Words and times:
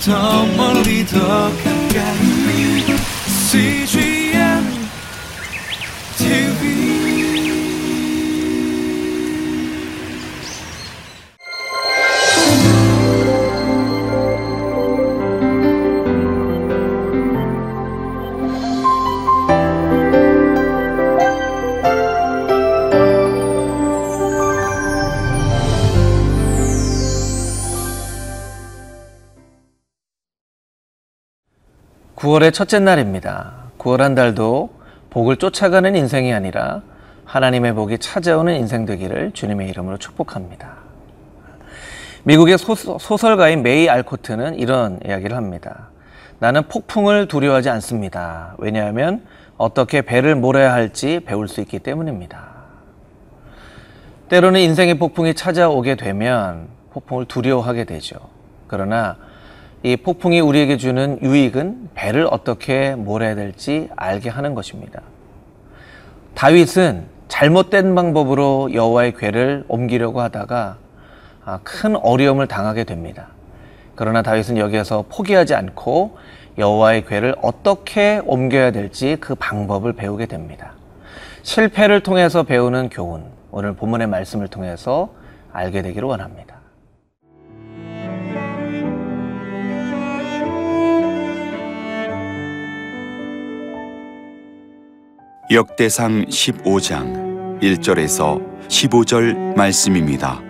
더 0.00 0.46
멀리 0.56 1.04
더 1.04 1.18
가 1.62 1.69
9월의 32.30 32.52
첫째 32.52 32.78
날입니다. 32.78 33.52
9월 33.78 33.98
한 33.98 34.14
달도 34.14 34.70
복을 35.10 35.36
쫓아가는 35.36 35.96
인생이 35.96 36.32
아니라 36.32 36.82
하나님의 37.24 37.74
복이 37.74 37.98
찾아오는 37.98 38.54
인생 38.54 38.86
되기를 38.86 39.32
주님의 39.32 39.68
이름으로 39.70 39.98
축복합니다. 39.98 40.76
미국의 42.22 42.56
소, 42.56 42.76
소설가인 42.76 43.64
메이 43.64 43.88
알코트는 43.88 44.60
이런 44.60 45.00
이야기를 45.04 45.36
합니다. 45.36 45.88
나는 46.38 46.68
폭풍을 46.68 47.26
두려워하지 47.26 47.68
않습니다. 47.70 48.54
왜냐하면 48.58 49.26
어떻게 49.56 50.02
배를 50.02 50.36
몰아야 50.36 50.72
할지 50.72 51.20
배울 51.26 51.48
수 51.48 51.60
있기 51.60 51.80
때문입니다. 51.80 52.46
때로는 54.28 54.60
인생의 54.60 54.98
폭풍이 54.98 55.34
찾아오게 55.34 55.96
되면 55.96 56.68
폭풍을 56.92 57.24
두려워하게 57.24 57.84
되죠. 57.84 58.18
그러나 58.68 59.16
이 59.82 59.96
폭풍이 59.96 60.40
우리에게 60.40 60.76
주는 60.76 61.18
유익은 61.22 61.90
배를 61.94 62.28
어떻게 62.30 62.94
몰아야 62.94 63.34
될지 63.34 63.88
알게 63.96 64.28
하는 64.28 64.54
것입니다. 64.54 65.00
다윗은 66.34 67.06
잘못된 67.28 67.94
방법으로 67.94 68.74
여호와의 68.74 69.14
궤를 69.14 69.64
옮기려고 69.68 70.20
하다가 70.20 70.76
아, 71.44 71.60
큰 71.62 71.96
어려움을 71.96 72.46
당하게 72.46 72.84
됩니다. 72.84 73.28
그러나 73.94 74.20
다윗은 74.20 74.58
여기에서 74.58 75.04
포기하지 75.08 75.54
않고 75.54 76.18
여호와의 76.58 77.06
궤를 77.06 77.34
어떻게 77.40 78.20
옮겨야 78.24 78.72
될지 78.72 79.16
그 79.18 79.34
방법을 79.34 79.94
배우게 79.94 80.26
됩니다. 80.26 80.72
실패를 81.42 82.02
통해서 82.02 82.42
배우는 82.42 82.90
교훈, 82.90 83.24
오늘 83.50 83.72
본문의 83.74 84.06
말씀을 84.08 84.48
통해서 84.48 85.14
알게 85.52 85.80
되기를 85.82 86.06
원합니다. 86.06 86.59
역대상 95.50 96.26
15장 96.26 97.58
1절에서 97.60 98.40
15절 98.68 99.56
말씀입니다. 99.56 100.40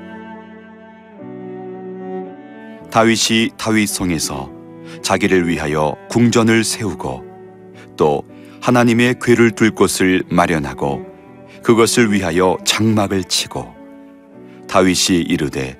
다윗이 2.91 3.53
다윗성에서 3.56 4.51
자기를 5.03 5.48
위하여 5.48 5.95
궁전을 6.11 6.65
세우고 6.65 7.25
또 7.97 8.23
하나님의 8.61 9.15
궤를 9.23 9.53
둘 9.53 9.71
곳을 9.71 10.23
마련하고 10.28 11.06
그것을 11.62 12.12
위하여 12.12 12.59
장막을 12.67 13.25
치고 13.25 13.73
다윗이 14.69 15.21
이르되 15.21 15.78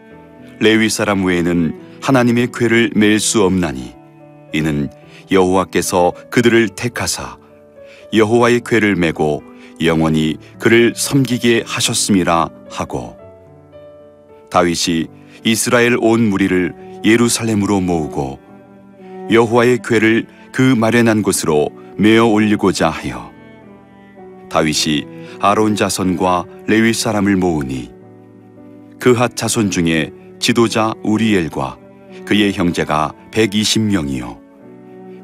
레위 0.61 0.89
사람 0.89 1.27
외에는 1.27 1.79
하나님의 2.01 2.53
궤를 2.55 2.93
맬 2.97 3.19
수 3.19 3.43
없나니 3.45 3.95
이는 4.55 4.89
여호와께서 5.31 6.15
그들을 6.31 6.71
택하사 6.71 7.40
여호와의 8.13 8.63
궤를 8.67 8.97
메고 8.97 9.43
영원히 9.83 10.37
그를 10.59 10.93
섬기게 10.95 11.65
하셨음이라 11.67 12.49
하고 12.71 13.17
다윗이 14.51 15.07
이스라엘 15.45 15.97
온 16.01 16.29
무리를 16.29 16.75
예루살렘으로 17.05 17.81
모으고 17.81 18.39
여호와의 19.31 19.81
궤를 19.85 20.27
그 20.53 20.61
마련한 20.63 21.23
곳으로 21.23 21.71
메어 21.97 22.27
올리고자 22.27 22.91
하여 22.91 23.31
다윗이 24.51 25.07
아론 25.39 25.77
자손과 25.77 26.45
레위 26.67 26.93
사람을 26.93 27.37
모으니 27.37 27.91
그핫 28.99 29.37
자손 29.37 29.71
중에 29.71 30.13
지도자 30.39 30.93
우리엘과 31.03 31.79
그의 32.27 32.53
형제가 32.53 33.15
120명이요. 33.31 34.39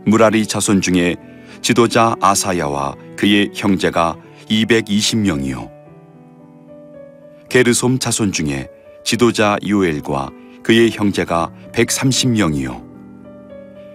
무라리 0.06 0.46
자손 0.46 0.80
중에 0.80 1.16
지도자 1.66 2.14
아사야와 2.20 2.94
그의 3.16 3.50
형제가 3.52 4.16
220명이요. 4.48 5.68
게르솜 7.48 7.98
자손 7.98 8.30
중에 8.30 8.68
지도자 9.02 9.56
요엘과 9.66 10.30
그의 10.62 10.92
형제가 10.92 11.50
130명이요. 11.72 12.84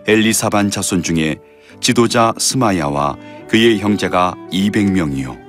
엘리사반 0.05 0.69
자손 0.69 1.01
중에 1.01 1.37
지도자 1.79 2.33
스마야와 2.37 3.15
그의 3.47 3.79
형제가 3.79 4.35
200명이요. 4.51 5.39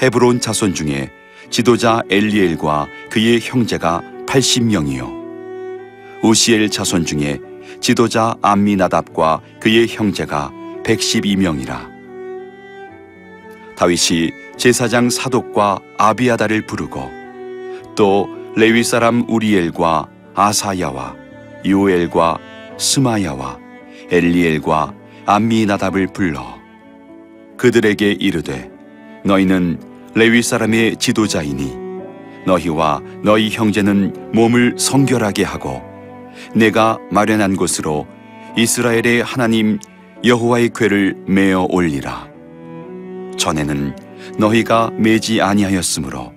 헤브론 0.00 0.40
자손 0.40 0.72
중에 0.72 1.10
지도자 1.50 2.00
엘리엘과 2.08 2.86
그의 3.10 3.40
형제가 3.40 4.02
80명이요. 4.28 6.22
우시엘 6.22 6.70
자손 6.70 7.04
중에 7.04 7.40
지도자 7.80 8.36
암미나답과 8.40 9.40
그의 9.60 9.88
형제가 9.88 10.55
112명이라. 10.86 11.96
다윗이 13.76 14.30
제사장 14.56 15.10
사독과 15.10 15.80
아비아다를 15.98 16.66
부르고 16.66 17.10
또 17.94 18.28
레위 18.56 18.82
사람 18.84 19.28
우리엘과 19.28 20.08
아사야와 20.34 21.14
요엘과 21.66 22.38
스마야와 22.78 23.58
엘리엘과 24.10 24.94
암미나답을 25.26 26.08
불러 26.12 26.58
그들에게 27.58 28.12
이르되 28.12 28.70
너희는 29.24 29.78
레위 30.14 30.40
사람의 30.42 30.96
지도자이니 30.96 31.74
너희와 32.46 33.02
너희 33.22 33.50
형제는 33.50 34.30
몸을 34.32 34.76
성결하게 34.78 35.42
하고 35.44 35.82
내가 36.54 36.98
마련한 37.10 37.56
곳으로 37.56 38.06
이스라엘의 38.56 39.22
하나님 39.22 39.78
여호와의 40.24 40.70
궤를 40.74 41.14
메어 41.26 41.66
올리라. 41.70 42.28
전에는 43.36 43.94
너희가 44.38 44.90
매지 44.96 45.40
아니하였으므로 45.40 46.32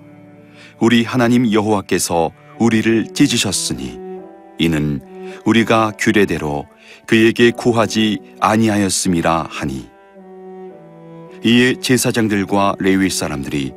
우리 0.78 1.02
하나님 1.02 1.50
여호와께서 1.50 2.30
우리를 2.58 3.12
찢으셨으니 3.14 3.98
이는 4.58 5.00
우리가 5.44 5.92
규례대로 5.98 6.66
그에게 7.06 7.50
구하지 7.50 8.18
아니하였음이라 8.40 9.46
하니 9.50 9.88
이에 11.44 11.74
제사장들과 11.80 12.76
레위 12.78 13.08
사람들이 13.08 13.72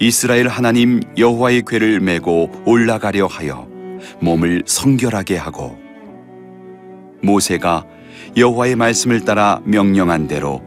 이스라엘 0.00 0.48
하나님 0.48 1.02
여호와의 1.16 1.62
궤를 1.66 2.00
메고 2.00 2.50
올라가려 2.64 3.26
하여 3.26 3.68
몸을 4.20 4.62
성결하게 4.66 5.36
하고 5.36 5.76
모세가 7.22 7.84
여호와의 8.36 8.76
말씀을 8.76 9.24
따라 9.24 9.60
명령한 9.64 10.28
대로 10.28 10.62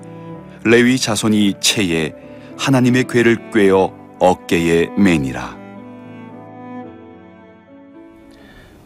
레위 0.66 0.98
자손이 0.98 1.56
채에 1.60 2.14
하나님의 2.58 3.06
궤를 3.06 3.52
꿰어 3.52 3.94
어깨에 4.20 4.88
매니라. 4.98 5.58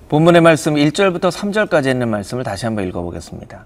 본문의 0.09 0.41
말씀 0.41 0.75
1절부터 0.75 1.31
3절까지 1.31 1.89
있는 1.89 2.10
말씀을 2.10 2.44
다시 2.44 2.65
한번 2.65 2.88
읽어보겠습니다. 2.88 3.66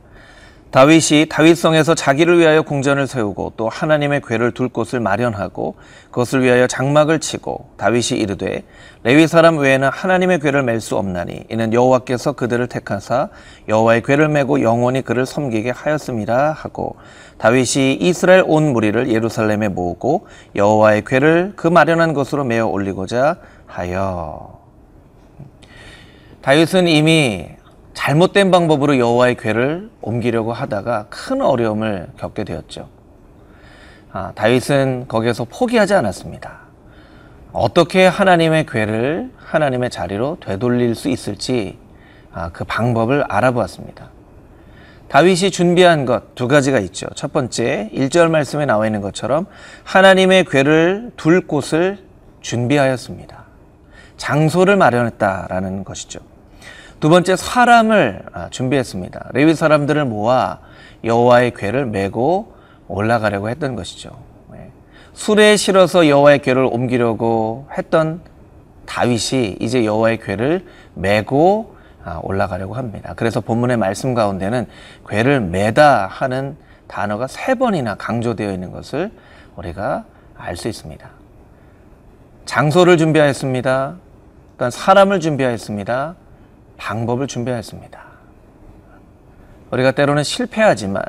다윗이 0.77 1.25
다윗성에서 1.29 1.95
자기를 1.95 2.37
위하여 2.37 2.61
궁전을 2.61 3.07
세우고 3.07 3.53
또 3.57 3.67
하나님의 3.67 4.21
궤를 4.21 4.51
둘 4.51 4.69
곳을 4.69 4.99
마련하고 4.99 5.73
그것을 6.11 6.43
위하여 6.43 6.67
장막을 6.67 7.19
치고 7.19 7.71
다윗이 7.77 8.19
이르되 8.19 8.63
레위 9.01 9.25
사람 9.25 9.57
외에는 9.57 9.89
하나님의 9.89 10.39
궤를 10.39 10.61
맬 10.61 10.79
수 10.79 10.95
없나니 10.95 11.45
이는 11.49 11.73
여호와께서 11.73 12.33
그들을 12.33 12.67
택하사 12.67 13.29
여호와의 13.67 14.03
궤를 14.03 14.29
메고 14.29 14.61
영원히 14.61 15.01
그를 15.01 15.25
섬기게 15.25 15.71
하였음이라 15.71 16.51
하고 16.51 16.95
다윗이 17.39 17.95
이스라엘 17.95 18.43
온 18.45 18.71
무리를 18.71 19.09
예루살렘에 19.09 19.69
모으고 19.69 20.27
여호와의 20.55 21.05
궤를 21.05 21.53
그 21.55 21.67
마련한 21.67 22.13
곳으로 22.13 22.43
메어 22.43 22.67
올리고자 22.67 23.37
하여. 23.65 24.59
다윗은 26.43 26.87
이미 26.87 27.56
잘못된 27.97 28.51
방법으로 28.51 28.99
여호와의 28.99 29.37
궤를 29.37 29.89
옮기려고 30.01 30.53
하다가 30.53 31.07
큰 31.09 31.41
어려움을 31.41 32.09
겪게 32.19 32.43
되었죠. 32.43 32.89
아, 34.11 34.33
다윗은 34.35 35.05
거기에서 35.07 35.45
포기하지 35.45 35.95
않았습니다. 35.95 36.59
어떻게 37.51 38.05
하나님의 38.05 38.67
궤를 38.67 39.31
하나님의 39.37 39.89
자리로 39.89 40.37
되돌릴 40.41 40.93
수 40.93 41.09
있을지 41.09 41.79
아, 42.31 42.51
그 42.53 42.63
방법을 42.65 43.23
알아보았습니다. 43.23 44.11
다윗이 45.09 45.49
준비한 45.49 46.05
것 46.05 46.35
두 46.35 46.47
가지가 46.47 46.77
있죠. 46.81 47.07
첫 47.15 47.33
번째, 47.33 47.89
1절 47.95 48.29
말씀에 48.29 48.67
나와 48.67 48.85
있는 48.85 49.01
것처럼 49.01 49.47
하나님의 49.85 50.45
궤를 50.45 51.13
둘 51.17 51.47
곳을 51.47 51.97
준비하였습니다. 52.41 53.43
장소를 54.17 54.75
마련했다라는 54.75 55.83
것이죠. 55.83 56.36
두 56.99 57.09
번째, 57.09 57.35
사람을 57.35 58.23
아, 58.33 58.49
준비했습니다. 58.49 59.29
레위 59.33 59.53
사람들을 59.53 60.05
모아 60.05 60.59
여호와의 61.03 61.53
궤를 61.53 61.85
메고 61.85 62.53
올라가려고 62.87 63.49
했던 63.49 63.75
것이죠. 63.75 64.09
네. 64.51 64.71
수레에 65.13 65.57
실어서 65.57 66.07
여호와의 66.07 66.39
궤를 66.41 66.63
옮기려고 66.63 67.67
했던 67.77 68.21
다윗이 68.87 69.57
이제 69.59 69.85
여호와의 69.85 70.19
궤를 70.19 70.65
메고 70.95 71.75
아, 72.03 72.19
올라가려고 72.23 72.73
합니다. 72.73 73.13
그래서 73.15 73.41
본문의 73.41 73.77
말씀 73.77 74.13
가운데는 74.13 74.65
궤를 75.07 75.41
매다 75.41 76.07
하는 76.07 76.55
단어가 76.87 77.27
세 77.27 77.53
번이나 77.53 77.95
강조되어 77.95 78.51
있는 78.51 78.71
것을 78.71 79.11
우리가 79.55 80.05
알 80.35 80.55
수 80.55 80.67
있습니다. 80.67 81.09
장소를 82.45 82.97
준비하였습니다. 82.97 83.95
또한 84.57 84.71
사람을 84.71 85.19
준비하였습니다. 85.19 86.15
방법을 86.77 87.27
준비하였습니다. 87.27 88.01
우리가 89.71 89.91
때로는 89.91 90.23
실패하지만 90.23 91.03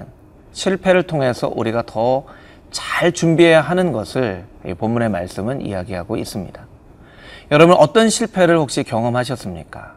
실패를 0.53 1.05
통해서 1.05 1.49
우리가 1.55 1.83
더 1.87 2.25
잘 2.71 3.13
준비해야 3.13 3.61
하는 3.61 3.93
것을 3.93 4.45
이 4.67 4.75
본문의 4.75 5.09
말씀은 5.09 5.61
이야기하고 5.63 6.17
있습니다. 6.17 6.67
여러분 7.51 7.77
어떤 7.77 8.11
실패를 8.11 8.59
혹시 8.59 8.83
경험하셨습니까? 8.83 9.95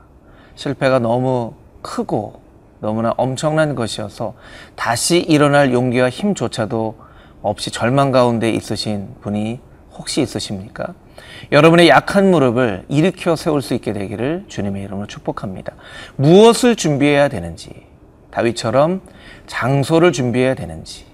실패가 0.55 0.99
너무 0.99 1.53
크고 1.81 2.39
너무나 2.79 3.13
엄청난 3.17 3.75
것이어서 3.75 4.35
다시 4.75 5.19
일어날 5.19 5.73
용기와 5.73 6.09
힘조차도 6.09 6.95
없이 7.41 7.71
절망 7.71 8.11
가운데 8.11 8.49
있으신 8.49 9.15
분이 9.21 9.59
혹시 9.93 10.21
있으십니까? 10.21 10.93
여러분의 11.51 11.89
약한 11.89 12.31
무릎을 12.31 12.85
일으켜 12.87 13.35
세울 13.35 13.61
수 13.61 13.73
있게 13.73 13.93
되기를 13.93 14.45
주님의 14.47 14.83
이름으로 14.83 15.07
축복합니다. 15.07 15.73
무엇을 16.15 16.75
준비해야 16.75 17.27
되는지, 17.27 17.85
다윗처럼 18.31 19.01
장소를 19.47 20.11
준비해야 20.11 20.55
되는지, 20.55 21.05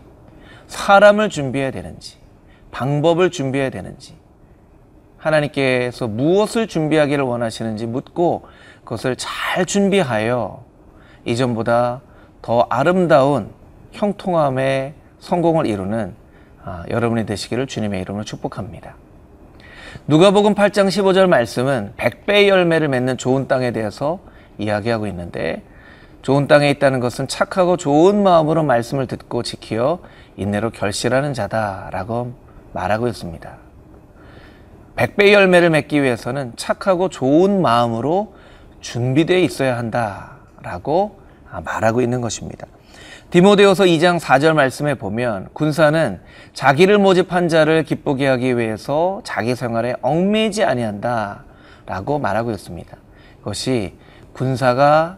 사람을 0.68 1.30
준비해야 1.30 1.72
되는지, 1.72 2.18
방법을 2.72 3.32
준비해야 3.32 3.70
되는지, 3.70 4.16
하나님께서 5.18 6.08
무엇을 6.08 6.68
준비하기를 6.68 7.24
원하시는지 7.24 7.88
묻고 7.88 8.48
그것을 8.84 9.16
잘 9.18 9.66
준비하여 9.66 10.64
이전보다 11.26 12.02
더 12.42 12.68
아름다운 12.70 13.50
형통함의 13.92 14.94
성공을 15.20 15.66
이루는 15.66 16.14
아, 16.64 16.84
여러분이 16.90 17.26
되시기를 17.26 17.68
주님의 17.68 18.02
이름으로 18.02 18.24
축복합니다. 18.24 18.96
누가복음 20.06 20.54
8장 20.54 20.88
15절 20.88 21.28
말씀은 21.28 21.94
백배의 21.98 22.50
열매를 22.50 22.88
맺는 22.88 23.18
좋은 23.18 23.48
땅에 23.48 23.72
대해서 23.72 24.20
이야기하고 24.58 25.08
있는데 25.08 25.64
좋은 26.22 26.48
땅에 26.48 26.70
있다는 26.70 27.00
것은 27.00 27.28
착하고 27.28 27.78
좋은 27.78 28.22
마음으로 28.22 28.64
말씀을 28.64 29.08
듣고 29.08 29.44
지키어 29.44 30.00
인내로 30.36 30.70
결실하는 30.70 31.34
자다라고 31.34 32.34
말하고 32.74 33.08
있습니다. 33.08 33.58
백배의 34.96 35.34
열매를 35.34 35.70
맺기 35.70 36.02
위해서는 36.02 36.54
착하고 36.56 37.10
좋은 37.10 37.62
마음으로 37.62 38.36
준비되어 38.82 39.38
있어야 39.40 39.78
한다라고 39.78 41.20
말하고 41.64 42.02
있는 42.02 42.22
것입니다. 42.22 42.68
디모데후서 43.30 43.84
2장 43.84 44.20
4절 44.20 44.54
말씀에 44.54 44.96
보면 44.96 45.50
군사는 45.52 46.20
자기를 46.54 46.98
모집한 46.98 47.50
자를 47.50 47.84
기쁘게 47.84 48.26
하기 48.26 48.58
위해서 48.58 49.20
자기 49.26 49.54
생활에 49.54 49.96
얽매이지 50.02 50.64
아니한다라고 50.64 52.20
말하고 52.20 52.52
있습니다. 52.52 52.98
그것이 53.40 53.96
군사가 54.32 55.18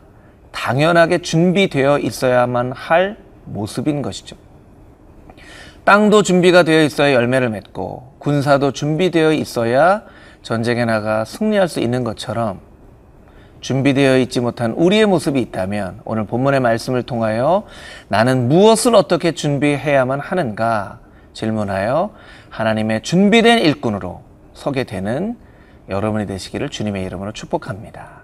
당연하게 0.51 1.19
준비되어 1.19 1.99
있어야만 1.99 2.71
할 2.71 3.17
모습인 3.45 4.01
것이죠. 4.01 4.35
땅도 5.83 6.23
준비가 6.23 6.63
되어 6.63 6.83
있어야 6.83 7.13
열매를 7.13 7.49
맺고 7.49 8.15
군사도 8.19 8.71
준비되어 8.71 9.33
있어야 9.33 10.03
전쟁에 10.41 10.85
나가 10.85 11.25
승리할 11.25 11.67
수 11.67 11.79
있는 11.79 12.03
것처럼 12.03 12.59
준비되어 13.61 14.17
있지 14.19 14.39
못한 14.39 14.71
우리의 14.71 15.05
모습이 15.05 15.39
있다면 15.41 16.01
오늘 16.05 16.25
본문의 16.25 16.59
말씀을 16.59 17.03
통하여 17.03 17.63
나는 18.07 18.47
무엇을 18.47 18.95
어떻게 18.95 19.33
준비해야만 19.33 20.19
하는가 20.19 20.99
질문하여 21.33 22.11
하나님의 22.49 23.01
준비된 23.03 23.59
일꾼으로 23.59 24.21
서게 24.53 24.83
되는 24.83 25.37
여러분이 25.89 26.25
되시기를 26.27 26.69
주님의 26.69 27.03
이름으로 27.05 27.31
축복합니다. 27.31 28.18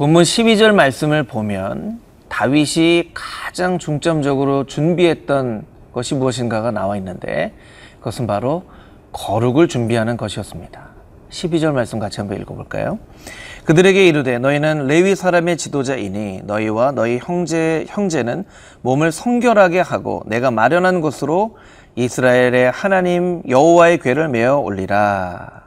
본문 0.00 0.22
12절 0.22 0.72
말씀을 0.72 1.24
보면 1.24 2.00
다윗이 2.30 3.10
가장 3.12 3.78
중점적으로 3.78 4.64
준비했던 4.64 5.66
것이 5.92 6.14
무엇인가가 6.14 6.70
나와 6.70 6.96
있는데 6.96 7.52
그것은 7.98 8.26
바로 8.26 8.64
거룩을 9.12 9.68
준비하는 9.68 10.16
것이었습니다. 10.16 10.88
12절 11.28 11.72
말씀 11.72 11.98
같이 11.98 12.18
한번 12.18 12.40
읽어볼까요? 12.40 12.98
그들에게 13.66 14.08
이르되 14.08 14.38
너희는 14.38 14.86
레위 14.86 15.14
사람의 15.14 15.58
지도자이니 15.58 16.44
너희와 16.44 16.92
너희 16.92 17.18
형제 17.22 17.84
형제는 17.86 18.46
몸을 18.80 19.12
성결하게 19.12 19.80
하고 19.80 20.22
내가 20.24 20.50
마련한 20.50 21.02
곳으로 21.02 21.58
이스라엘의 21.96 22.70
하나님 22.70 23.42
여호와의 23.46 23.98
궤를 23.98 24.30
메어 24.30 24.56
올리라. 24.56 25.60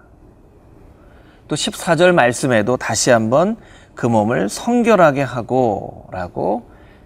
또 1.47 1.56
14절 1.56 2.13
말씀에도 2.13 2.77
다시 2.77 3.12
한번 3.12 3.57
그 3.95 4.06
몸을 4.06 4.50
성결하게 4.50 5.22
하고 5.22 6.07
라고 6.12 6.63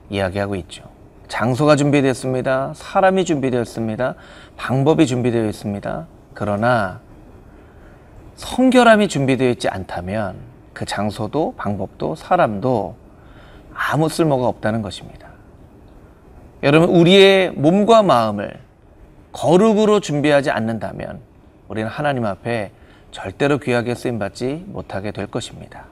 이야기하고 0.10 0.56
있죠. 0.56 0.84
장소가 1.28 1.76
준비되었습니다. 1.76 2.74
사람이 2.76 3.26
준비되었습니다. 3.26 4.16
방법이 4.56 5.06
준비되어 5.06 5.46
있습니다. 5.46 6.08
그러나 6.34 7.00
성결함이 8.36 9.08
준비되어 9.08 9.50
있지 9.50 9.68
않다면 9.68 10.38
그 10.74 10.86
장소도 10.86 11.56
방법도 11.58 12.16
사람도 12.16 12.96
아무 13.74 14.10
쓸모가 14.10 14.48
없다는 14.48 14.82
것입니다. 14.82 15.28
여러분, 16.64 16.90
우리의 16.90 17.52
몸과 17.52 18.02
마음을 18.04 18.60
거룩으로 19.32 20.00
준비하지 20.00 20.50
않는다면 20.50 21.20
우리는 21.68 21.90
하나님 21.90 22.26
앞에 22.26 22.72
절대로 23.12 23.60
귀하게 23.60 23.94
쓰임받지 23.94 24.66
못하게 24.68 25.12
될 25.12 25.28
것입니다. 25.28 25.86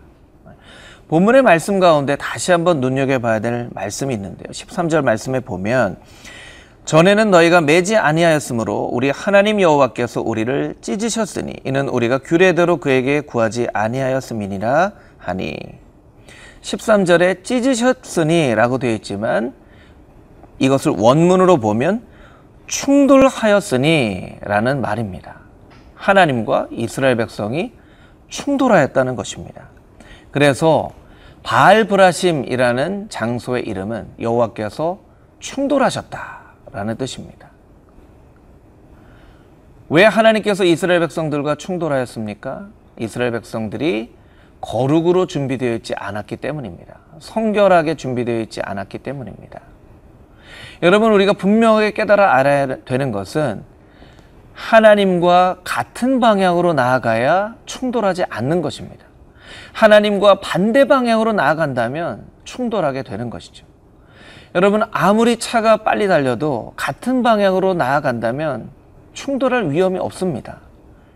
본문의 1.08 1.44
말씀 1.44 1.80
가운데 1.80 2.16
다시 2.16 2.52
한번 2.52 2.82
눈여겨봐야 2.82 3.40
될 3.40 3.70
말씀이 3.74 4.12
있는데요. 4.14 4.52
13절 4.52 5.04
말씀에 5.04 5.40
보면 5.40 5.98
전에는 6.86 7.30
너희가 7.32 7.62
매지 7.62 7.96
아니하였으므로 7.96 8.90
우리 8.92 9.12
하나님 9.12 9.62
여호와께서 9.62 10.22
우리를 10.22 10.76
찢으셨으니 10.82 11.54
이는 11.64 11.88
우리가 11.90 12.18
규례대로 12.20 12.78
그에게 12.78 13.22
구하지 13.22 13.68
아니하였음이니라 13.74 14.92
하니 15.18 15.58
13절에 16.62 17.44
찢으셨으니라고 17.44 18.78
되어 18.80 18.94
있지만 18.94 19.54
이것을 20.58 20.94
원문으로 20.98 21.58
보면 21.58 22.02
충돌하였으니라는 22.66 24.82
말입니다. 24.82 25.36
하나님과 25.94 26.70
이스라엘 26.72 27.16
백성이 27.16 27.74
충돌하였다는 28.30 29.16
것입니다. 29.16 29.75
그래서 30.36 30.90
바알 31.44 31.86
브라심이라는 31.86 33.08
장소의 33.08 33.64
이름은 33.64 34.16
여호와께서 34.20 35.00
충돌하셨다라는 35.40 36.98
뜻입니다. 36.98 37.52
왜 39.88 40.04
하나님께서 40.04 40.66
이스라엘 40.66 41.00
백성들과 41.00 41.56
충돌하였습니까? 41.56 42.68
이스라엘 43.00 43.32
백성들이 43.32 44.14
거룩으로 44.60 45.26
준비되어 45.26 45.74
있지 45.76 45.94
않았기 45.96 46.36
때문입니다. 46.36 46.98
성결하게 47.20 47.96
준비되어 47.96 48.42
있지 48.42 48.60
않았기 48.62 48.98
때문입니다. 48.98 49.62
여러분, 50.84 51.14
우리가 51.14 51.32
분명하게 51.32 51.92
깨달아 51.92 52.36
알아야 52.36 52.84
되는 52.84 53.14
것은 53.14 53.64
하나님과 54.54 55.60
같은 55.64 56.20
방향으로 56.20 56.74
나아가야 56.74 57.56
충돌하지 57.66 58.26
않는 58.30 58.62
것입니다. 58.62 59.05
하나님과 59.74 60.40
반대 60.40 60.88
방향으로 60.88 61.34
나아간다면 61.34 62.26
충돌하게 62.44 63.04
되는 63.04 63.30
것이죠. 63.30 63.66
여러분, 64.54 64.84
아무리 64.92 65.38
차가 65.38 65.78
빨리 65.78 66.08
달려도 66.08 66.74
같은 66.76 67.24
방향으로 67.24 67.74
나아간다면 67.74 68.70
충돌할 69.14 69.70
위험이 69.70 70.00
없습니다. 70.00 70.60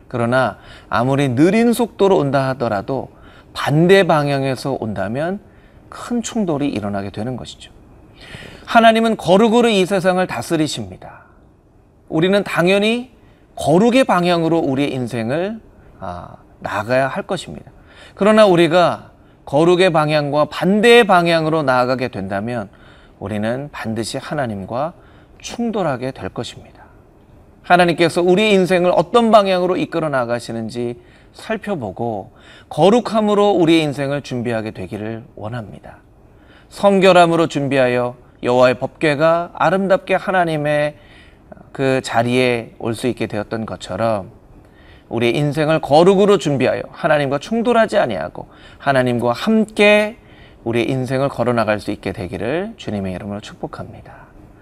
그러나 0.07 0.57
아무리 0.89 1.29
느린 1.29 1.71
속도로 1.71 2.17
온다 2.17 2.49
하더라도 2.49 3.09
반대 3.53 4.05
방향에서 4.05 4.77
온다면 4.79 5.39
큰 5.87 6.21
충돌이 6.21 6.67
일어나게 6.67 7.11
되는 7.11 7.35
것이죠. 7.35 7.71
하나님은 8.65 9.17
거룩으로 9.17 9.69
이 9.69 9.85
세상을 9.85 10.25
다스리십니다. 10.27 11.23
우리는 12.09 12.43
당연히 12.43 13.11
거룩의 13.55 14.03
방향으로 14.03 14.59
우리의 14.59 14.93
인생을 14.93 15.59
아, 15.99 16.35
나가야 16.59 17.07
할 17.07 17.23
것입니다. 17.23 17.71
그러나 18.15 18.45
우리가 18.45 19.11
거룩의 19.45 19.91
방향과 19.91 20.45
반대의 20.45 21.05
방향으로 21.07 21.63
나아가게 21.63 22.09
된다면 22.09 22.69
우리는 23.19 23.69
반드시 23.71 24.17
하나님과 24.17 24.93
충돌하게 25.39 26.11
될 26.11 26.29
것입니다. 26.29 26.83
하나님께서 27.63 28.21
우리의 28.21 28.53
인생을 28.53 28.91
어떤 28.95 29.31
방향으로 29.31 29.77
이끌어 29.77 30.09
나가시는지 30.09 30.99
살펴보고 31.33 32.31
거룩함으로 32.69 33.51
우리의 33.51 33.83
인생을 33.83 34.21
준비하게 34.21 34.71
되기를 34.71 35.23
원합니다. 35.35 35.97
성결함으로 36.69 37.47
준비하여 37.47 38.15
여호와의 38.43 38.75
법궤가 38.79 39.51
아름답게 39.53 40.15
하나님의 40.15 40.95
그 41.71 42.01
자리에 42.01 42.73
올 42.79 42.93
수 42.93 43.07
있게 43.07 43.27
되었던 43.27 43.65
것처럼 43.65 44.31
우리의 45.09 45.35
인생을 45.35 45.81
거룩으로 45.81 46.37
준비하여 46.37 46.83
하나님과 46.91 47.39
충돌하지 47.39 47.97
아니하고 47.97 48.47
하나님과 48.77 49.33
함께 49.33 50.17
우리의 50.63 50.89
인생을 50.89 51.29
걸어 51.29 51.53
나갈 51.53 51.79
수 51.79 51.91
있게 51.91 52.11
되기를 52.11 52.73
주님의 52.77 53.13
이름으로 53.13 53.39
축복합니다. 53.39 54.13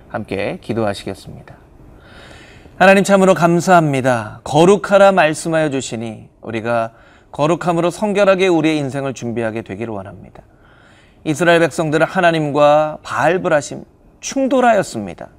함께 0.10 0.60
기도하시겠습니다. 0.62 1.56
하나님 2.78 3.04
참으로 3.04 3.34
감사합니다. 3.34 4.42
거룩하라 4.44 5.12
말씀하여 5.12 5.70
주시니 5.70 6.30
우리가 6.42 6.92
거룩함으로 7.32 7.90
성결하게 7.90 8.48
우리의 8.48 8.78
인생을 8.78 9.14
준비하게 9.14 9.64
되기를 9.64 9.94
원합니다. 9.94 10.44
이스라엘 11.24 11.60
백성들은 11.60 12.06
하나님과 12.06 13.00
바알브라심 13.04 13.84
충돌하였습니다. 14.20 15.30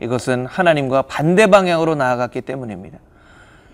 이것은 0.00 0.46
하나님과 0.46 1.02
반대 1.02 1.46
방향으로 1.46 1.94
나아갔기 1.94 2.42
때문입니다. 2.42 2.98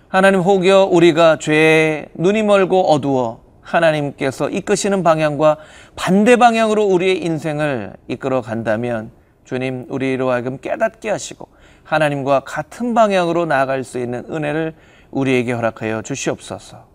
하나님 0.09 0.41
혹여 0.41 0.89
우리가 0.91 1.37
죄에 1.39 2.07
눈이 2.15 2.43
멀고 2.43 2.91
어두워 2.91 3.45
하나님께서 3.61 4.49
이끄시는 4.49 5.03
방향과 5.03 5.59
반대 5.97 6.37
방향으로 6.37 6.87
우리의 6.87 7.23
인생을 7.23 7.93
이끌어 8.09 8.41
간다면 8.41 9.11
주님 9.45 9.85
우리로 9.91 10.31
하여금 10.31 10.57
깨닫게 10.59 11.11
하시고 11.11 11.49
하나님과 11.85 12.41
같은 12.41 12.95
방향으로 12.95 13.45
나아갈 13.45 13.85
수 13.85 13.99
있는 13.99 14.25
은혜를 14.31 14.75
우리에게 15.11 15.53
허락하여 15.53 16.01
주시옵소서. 16.01 16.87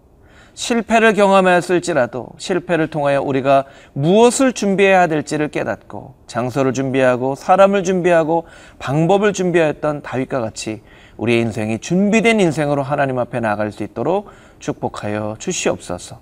실패를 0.56 1.14
경험하였을지라도 1.14 2.30
실패를 2.38 2.88
통하여 2.88 3.22
우리가 3.22 3.66
무엇을 3.94 4.54
준비해야 4.54 5.06
될지를 5.06 5.50
깨닫고 5.50 6.16
장소를 6.28 6.74
준비하고 6.74 7.36
사람을 7.36 7.84
준비하고 7.84 8.46
방법을 8.80 9.34
준비하였던 9.34 10.02
다윗과 10.02 10.42
같이 10.42 10.82
우리의 11.18 11.42
인생이 11.42 11.80
준비된 11.80 12.40
인생으로 12.40 12.84
하나님 12.84 13.20
앞에 13.20 13.40
나아갈 13.40 13.72
수 13.72 13.84
있도록 13.84 14.30
축복하여 14.60 15.36
주시옵소서. 15.40 16.20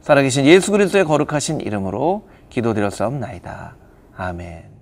살아계신 0.00 0.46
예수 0.46 0.72
그리스도의 0.72 1.04
거룩하신 1.04 1.60
이름으로 1.60 2.28
기도드렸사옵나이다. 2.50 3.76
아멘. 4.16 4.72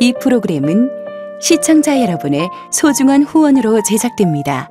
이 0.00 0.14
프로그램은 0.20 0.90
시청자 1.40 2.00
여러분의 2.00 2.48
소중한 2.70 3.22
후원으로 3.22 3.82
제작됩니다. 3.82 4.70